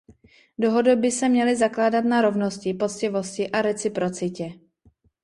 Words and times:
Dohody 0.57 0.95
by 0.95 1.11
se 1.11 1.29
měly 1.29 1.55
zakládat 1.55 2.01
na 2.01 2.21
rovnosti, 2.21 2.73
poctivosti 2.73 3.49
a 3.51 3.61
reciprocitě. 3.61 4.53